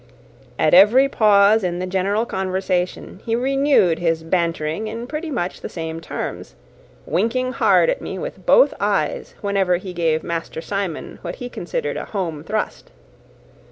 At 0.57 0.73
every 0.73 1.07
pause 1.07 1.63
in 1.63 1.77
the 1.77 1.85
general 1.85 2.25
conversation, 2.25 3.19
he 3.23 3.35
renewed 3.35 3.99
his 3.99 4.23
bantering 4.23 4.87
in 4.87 5.05
pretty 5.05 5.29
much 5.29 5.61
the 5.61 5.69
same 5.69 5.99
terms; 6.01 6.55
winking 7.05 7.51
hard 7.51 7.87
at 7.87 8.01
me 8.01 8.17
with 8.17 8.43
both 8.43 8.73
eyes 8.79 9.35
whenever 9.41 9.77
he 9.77 9.93
gave 9.93 10.23
Master 10.23 10.59
Simon 10.59 11.19
what 11.21 11.35
he 11.35 11.49
considered 11.49 11.97
a 11.97 12.05
home 12.05 12.43
thrust. 12.43 12.89